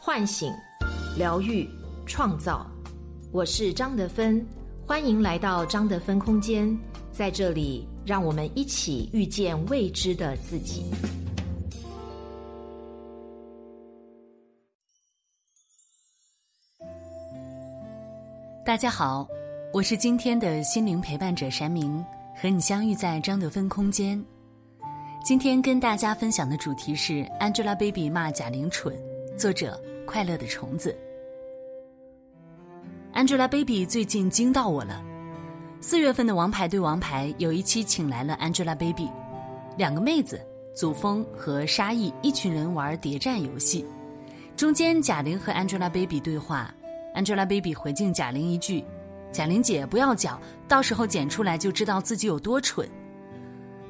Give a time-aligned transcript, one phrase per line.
[0.00, 0.54] 唤醒、
[1.16, 1.68] 疗愈、
[2.06, 2.64] 创造。
[3.32, 4.44] 我是张德芬，
[4.86, 6.78] 欢迎来到张德芬空间，
[7.12, 10.86] 在这里，让我们一起遇见未知的自己。
[18.64, 19.26] 大家好，
[19.74, 22.02] 我是今天的心灵陪伴者山明，
[22.40, 24.24] 和你相遇在张德芬空间。
[25.24, 28.94] 今天跟大家分享的主题是 Angelababy 骂贾玲蠢，
[29.36, 29.78] 作者
[30.08, 30.96] 快乐的虫子。
[33.12, 35.04] Angelababy 最近惊到我了，
[35.82, 39.10] 四月份的《王牌对王牌》有一期请来了 Angelababy，
[39.76, 40.40] 两个妹子
[40.74, 43.84] 祖峰和沙溢一群人玩谍战游戏，
[44.56, 46.74] 中间贾玲和 Angelababy 对话
[47.14, 48.82] ，Angelababy 回敬贾玲一句
[49.30, 52.88] ：“贾玲姐不要搅，到时候剪出来就知道自己有多蠢。”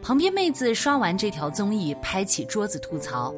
[0.00, 3.34] 旁边妹子刷完这条综艺，拍起桌子吐槽：“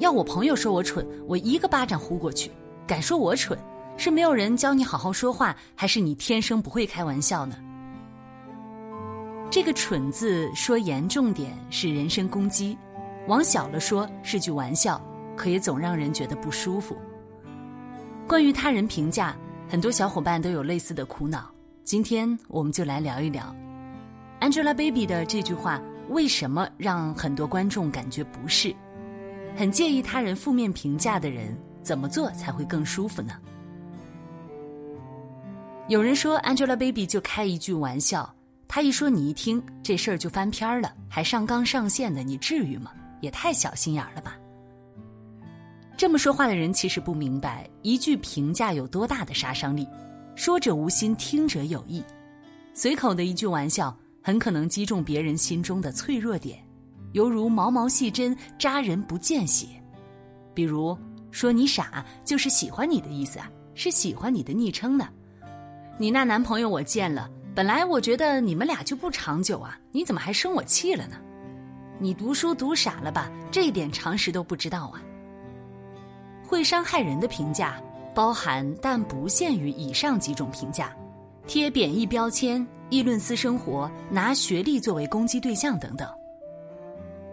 [0.00, 2.50] 要我朋友说我蠢，我一个巴掌呼过去。
[2.86, 3.56] 敢说我蠢，
[3.98, 7.54] 是没有人教你好好说话，还是你天生不会开玩笑呢？”
[9.50, 12.78] 这个“蠢”字说严重点是人身攻击，
[13.28, 14.98] 往小了说是句玩笑，
[15.36, 16.96] 可也总让人觉得不舒服。
[18.26, 19.36] 关于他人评价，
[19.68, 21.50] 很多小伙伴都有类似的苦恼。
[21.84, 23.54] 今天我们就来聊一聊
[24.40, 25.78] Angelababy 的这句话。
[26.08, 28.74] 为什么让很多观众感觉不适？
[29.56, 33.34] 很介意他人负面评价的人，怎么做才会更舒服呢？
[35.88, 38.32] 有人说 Angelababy 就开一句玩笑，
[38.66, 42.92] 他一说你一听，这事儿就翻篇了，还上纲上线的，你至于吗？
[43.20, 44.38] 也太小心眼了吧！
[45.96, 49.86] 这么说话的人其实不明白一句评价有多大的杀伤力，
[50.34, 52.02] 说者无心，听者有意，
[52.72, 53.94] 随口的一句玩笑。
[54.22, 56.62] 很可能击中别人心中的脆弱点，
[57.12, 59.66] 犹如毛毛细针扎人不见血。
[60.54, 60.96] 比如
[61.30, 65.08] 说你傻，就是喜欢你的意思啊，是喜欢你的昵称呢。
[65.98, 71.16] 你那男朋友我见了，本来我觉得你们俩就不长久啊，你怎么还生我气了呢？
[71.98, 73.30] 你读书读傻了吧？
[73.50, 75.02] 这一点常识都不知道啊。
[76.46, 77.80] 会伤害人的评价，
[78.14, 80.90] 包含但不限于以上几种评价。
[81.46, 86.08] 贴贬义标签、议论私生活、拿学历作为攻击对象等等。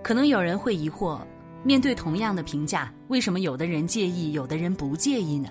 [0.08, 1.20] 可能有人会疑惑：
[1.64, 5.50] 面对同样的评价，为什么有的人介意，有的人不介意呢？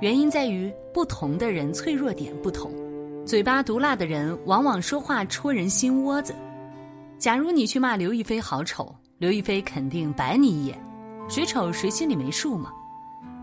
[0.00, 2.72] 原因在于不同的人脆弱点不同。
[3.26, 6.34] 嘴巴毒辣的人往往说话戳人心窝子。
[7.18, 10.78] 假如你去骂刘亦菲好丑，刘亦菲肯定白你一眼。
[11.28, 12.72] 谁丑谁心里没数吗？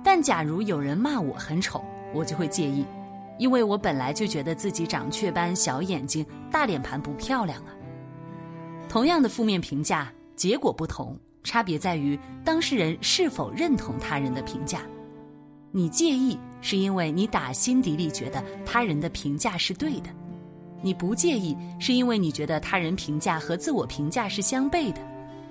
[0.03, 1.85] 但假如有人骂我很丑，
[2.15, 2.83] 我就会介意。
[3.37, 7.69] 因为我本来就觉得自己长雀斑、小眼睛、大脸盘不漂亮啊。
[8.89, 14.81] 同样的负面评价，结果不同，差别在于当事人是否认同他人的评价。
[15.71, 20.09] 你介意，是因为你打心底里觉得他人的评价是对的；
[20.81, 25.01] 你不介意，是因为你觉得他人评价和自我评价是相悖的。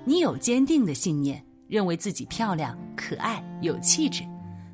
[0.04, 4.22] 你有坚定的信念，认为自己漂亮、可爱、有气质。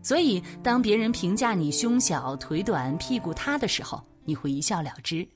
[0.02, 5.26] 所以，当别人评价你胸小、腿短、屁股塌的时候，你会一笑了之。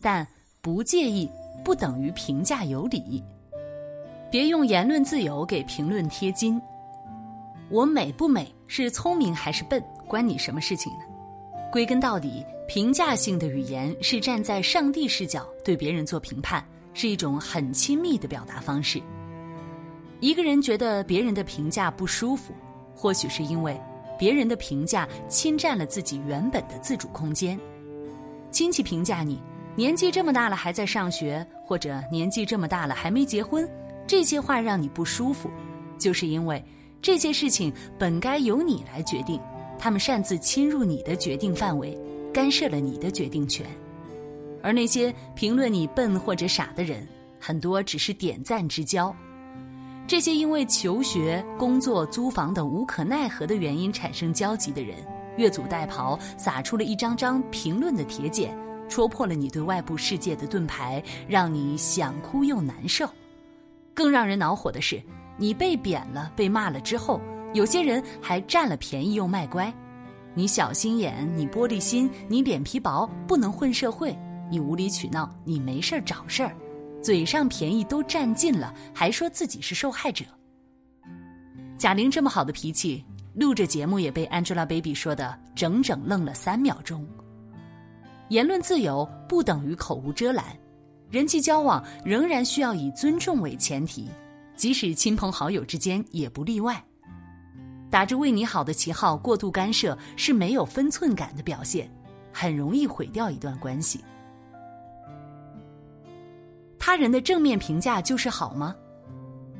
[0.00, 0.26] 但
[0.62, 1.28] 不介意
[1.64, 3.22] 不等于评价有理。
[4.30, 6.60] 别用言论自由给评论贴金。
[7.68, 11.00] 我美不美，是聪明还是笨，关你什么事情呢？
[11.72, 16.64] 归根到底，评价性的语言是站在上帝视角对别人做评判，
[16.94, 19.02] 是一种很亲密的表达方式。
[20.20, 22.54] 一个人觉得别人的评价不舒服，
[22.94, 23.80] 或许是因为。
[24.18, 27.58] 别人的评价侵占了自己原本的自主空间。
[28.50, 29.40] 亲戚评价你
[29.74, 33.66] 年纪这么大了还在上学，或者年纪这么大了还没结婚，
[34.10, 35.48] 这些话让你不舒服，
[35.96, 36.60] 就是因为
[37.00, 39.40] 这些事情本该由你来决定，
[39.78, 41.96] 他们擅自侵入你的决定范围，
[42.34, 43.64] 干涉了你的决定权。
[44.64, 47.06] 而那些评论你笨或者傻的人，
[47.38, 49.14] 很多只是点赞之交。
[50.08, 54.96] 这些因为求学、工作、租房等无可奈何的原因产生交集的人，
[55.36, 58.58] 越俎代庖，撒出了一张张评论的铁茧，
[58.88, 63.08] 戳破了你对外部世界的盾牌，让你想哭又难受。
[64.00, 64.98] 更让人恼火的是，
[65.36, 67.20] 你被贬了、被骂了之后，
[67.52, 69.70] 有些人还占了便宜又卖乖。
[70.32, 74.18] 你小心眼，你玻璃心，你脸皮薄，不能混社会，
[74.50, 76.56] 你无理取闹，你没事儿找事儿。
[77.02, 80.24] 嘴上便宜都占尽了，还说自己是受害者。
[81.76, 83.04] 贾玲这么好的脾气，
[83.34, 87.06] 录着节目也被 Angelababy 说的整整愣了三秒钟。
[88.30, 90.46] 言论自由不等于口无遮拦，
[91.10, 94.08] 人际交往仍然需要以尊重为前提，
[94.54, 96.82] 即使亲朋好友之间也不例外。
[97.90, 101.90] 打着为你好的旗号过度干涉是没有分寸感的表现，
[102.32, 104.04] 很容易毁掉一段关系。
[106.78, 108.74] 他人的正面评价就是好吗？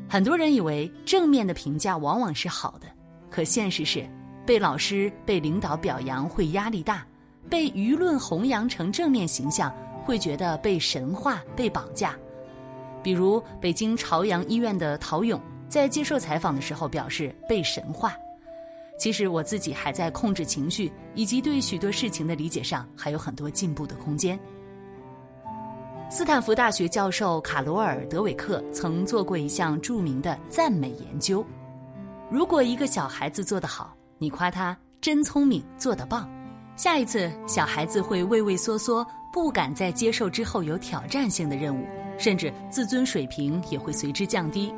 [0.08, 2.86] 很多人以为正面的评价往往是好的，
[3.28, 4.08] 可现实是，
[4.46, 7.04] 被老师、被领导表扬会压力大，
[7.48, 9.74] 被舆论弘扬成正面形象
[10.04, 12.14] 会觉得被神化、被绑架。
[13.02, 18.14] 比如北京朝阳医院的陶勇在接受采访的时候表示被神化。
[18.98, 24.38] 其实我自己还在控制情绪以及对许多事情的理解上还有很多进步的空间。
[26.10, 31.42] 斯坦福大学教授卡罗尔·德韦克曾做过一项著名的赞美研究：
[32.28, 36.28] 如果一个小孩子做得好，你夸他真聪明，做得棒，
[36.76, 41.86] 下一次小孩子会畏畏缩缩，不敢再接受之后有挑战性的任务，
[42.18, 44.72] 甚至自尊水平也会随之降低。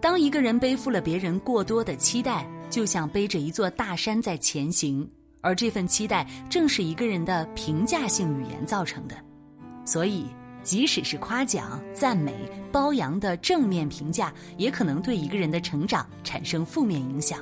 [0.00, 5.08] 当一个人背负了别人过多的期待，就像背着一座大山在前行，
[5.40, 9.16] 而这份期待正是一个人的评价性语言造成的。
[9.84, 10.26] 所以，
[10.62, 12.34] 即使是夸奖、赞美、
[12.72, 17.40] 褒扬的正面评价，也可能对一个人的成长产生负面影响。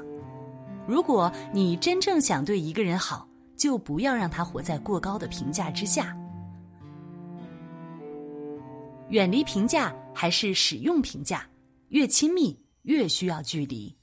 [0.87, 3.27] 如果你真正想对一个人好，
[3.57, 6.17] 就不要让他活在过高的评价之下。
[9.09, 11.47] 远离评价还是使用评价？
[11.89, 13.95] 越亲密越需要距离。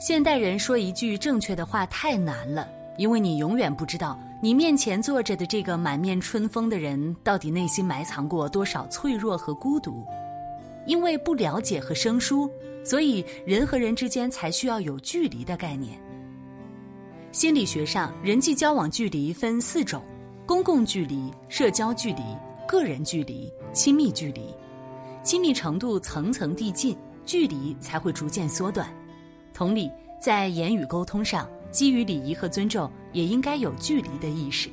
[0.00, 4.18] 现代人说一句正确的话太难了，因为你永远不知道。
[4.40, 10.06] 你面前坐着的这个满面春风的人，到底内心埋藏过多少脆弱和孤独？
[10.86, 12.48] 因为不了解和生疏，
[12.84, 16.00] 所以人和人之间才需要有距离的概念。
[17.38, 20.02] 心理学上，人际交往距离分四种：
[20.44, 22.22] 公共距离、社交距离、
[22.66, 24.52] 个人距离、亲密距离。
[25.22, 28.92] 亲密程度层层递进，距离才会逐渐缩短。
[29.54, 29.88] 同理，
[30.20, 31.48] 在言语沟通上。
[31.70, 34.68] 基于礼仪和尊重，也应该有距离的意识。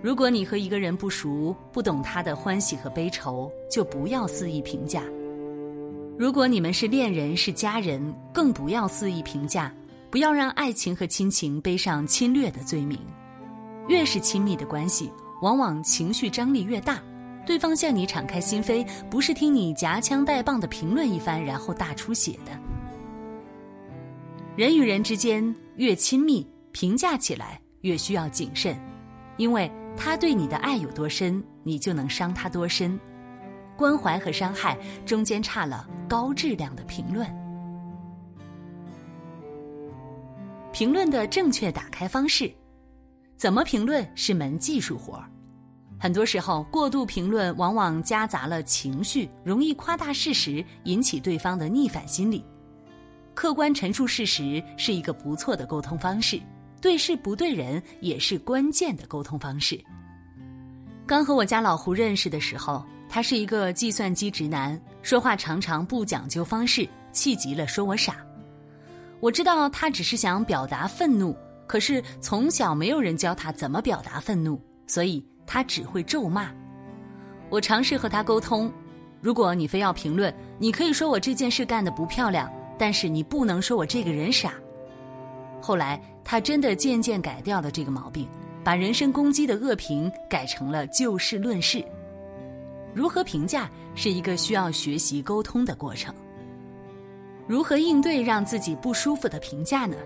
[0.00, 5.00] 如果你和一个人不熟，不懂他的欢喜和悲愁，就不要肆意评价；
[6.16, 9.74] 如果你们是恋人、是家人，更不要肆意评价。
[10.10, 12.98] 不要让爱情和亲情背上侵略的罪名。
[13.88, 15.12] 越是亲密的关系，
[15.42, 17.00] 往往情绪张力越大。
[17.46, 22.52] 对方向你敞开心扉，不是听你夹枪带棒的评论一番，然后大出血的。
[24.56, 28.76] 人与人之间越亲密，评价起来越需要谨慎，
[29.36, 32.98] 因为他对你的爱有多深，你就能伤他多深。
[33.76, 37.30] 关怀和伤害中间差了高质量的评论。
[40.76, 42.52] 评论的正确打开方式，
[43.38, 45.24] 怎么评论是门技术活儿。
[45.98, 52.44] 很多时候，过度评论往往夹杂了情绪，容易夸大事实，引起对方的逆反心理。
[53.32, 56.38] 客观陈述事实是一个不错的沟通方式，
[56.78, 59.82] 对事不对人也是关键的沟通方式。
[61.06, 68.25] 刚和我家老胡认识的时候，他是一个计算机直男，说话常常不讲究方式，气急了说我傻。
[69.20, 71.36] 我知道他只是想表达愤怒，
[71.66, 76.50] 可是从小没有人教他怎么表达愤怒，所以他只会咒骂。
[77.48, 78.72] 我尝试和他沟通，
[79.20, 82.50] 如果你非要评论，你可以说我这件事干得不漂亮。
[82.78, 84.52] 但是你不能说我这个人傻。
[85.62, 88.28] 后来他真的渐渐改掉了这个毛病，
[88.62, 91.82] 把人身攻击的恶评改成了就事论事。
[92.92, 96.14] 如何评价是一个需要学习沟通的过程。
[97.46, 99.96] 如何应对让自己不舒服的评价呢？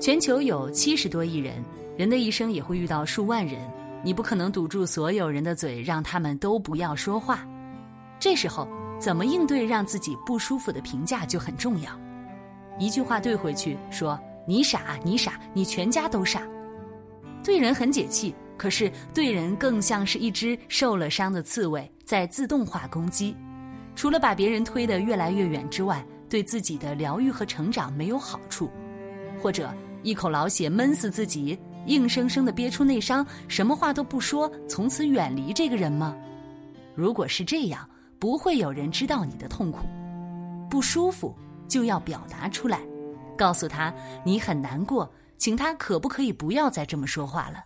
[0.00, 1.62] 全球有七十多亿人，
[1.96, 3.60] 人的一生也会遇到数万人，
[4.02, 7.46] 你不可能堵住所有人的嘴，让他们都不要说话。
[8.18, 8.66] 这时候。
[9.02, 11.90] 怎么应对让自己不舒服的评价就很重要。
[12.78, 16.46] 一句话对回去说：“你傻，你傻，你全家都傻。”
[17.42, 23.36] 对人很解气，可是对人更像是一只受了伤的刺猬在自动化攻击。
[23.96, 28.70] 除了把别人推得越来越远之外，对自己的疗愈和成长没有好处。
[29.38, 29.70] 或者
[30.02, 36.16] 一口老血闷死自己，硬生生的憋出内伤，什么话都不说，从此远离这个人吗？
[36.94, 37.86] 如果是这样。
[38.18, 39.80] 不会有人知道你的痛苦，
[40.70, 41.34] 不舒服
[41.66, 42.78] 就要表达出来，
[43.36, 43.92] 告诉他
[44.24, 47.64] 你很难过，请他可不可以不要再这么说话了。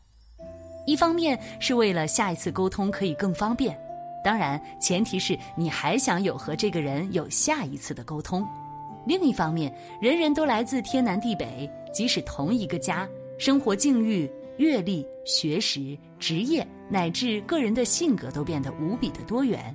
[0.86, 3.78] 一方面是为了下一次沟通可以更方便，
[4.26, 8.44] 当然前提是你还想有和这个人有下一次的沟通。
[9.06, 19.72] 另一方面，人人都来自天南地北，即使同一个家，生活境遇、阅历、学识、职业乃至个人的性格都变得无比的多元。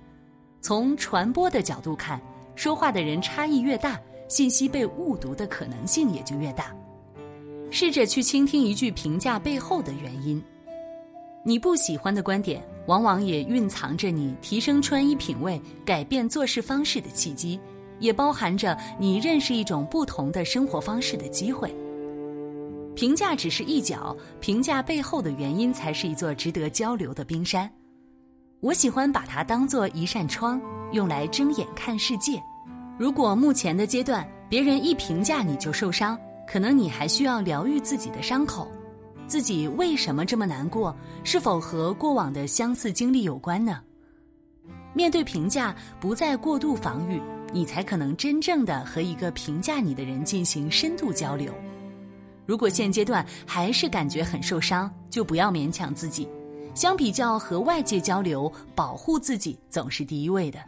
[0.59, 2.21] 从传播的角度看，
[2.53, 6.75] 说话的人差异越大，信息被误读的可能性也就越大。
[7.69, 10.43] 试着去倾听一句评价背后的原因。
[11.43, 17.59] 你不喜欢的观点，往往也蕴藏着你提升穿衣品味、改变做事方式的契机，
[17.99, 21.73] 也包含着你认识一种不同的生活方式的机会。
[22.93, 27.67] 评价只是一角，评价背后的原因才是一座值得交流的冰山。
[28.59, 32.39] 我喜欢把它当做一扇窗，用来睁眼看世界。
[32.99, 38.69] 如果目前的阶段别人一评价你就受伤，可能你还需要疗愈自己的伤口。
[39.31, 40.93] 自己为什么这么难过？
[41.23, 43.81] 是否和过往的相似经历有关呢？
[44.93, 47.17] 面对评价，不再过度防御，
[47.53, 51.53] 你才可能真正的和一个评价你的人进行深度交流。
[52.45, 56.27] 如果现阶段还是感觉很受伤，就不要勉强自己。
[56.75, 60.59] 相比较和外界交流，保护自己总是第一位的。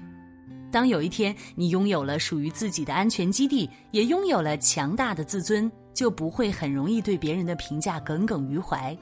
[0.71, 5.69] 当有一天你拥有了属于自己的安全基地，也拥有了强大的自尊。
[5.93, 8.97] 就不会很容易对别人的评价耿耿于怀。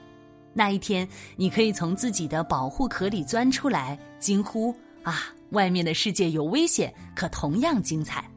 [0.54, 1.08] 那一天，
[1.38, 8.30] 你可以从自己的保护壳里钻出来，惊呼：“啊，外面的世界有危险，可同样精彩。”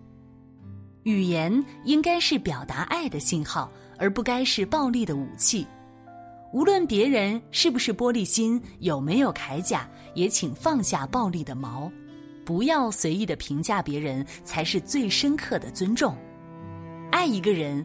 [1.03, 3.69] 语言应该是表达爱的信号，
[3.99, 5.67] 而不该是暴力的武器。
[6.53, 11.91] 无论别人是不是玻璃心，有没有铠甲，也请放下暴力的矛，
[12.45, 16.17] 不要随意的评价别人，才是最深刻的尊重。
[17.11, 17.85] 爱一个人。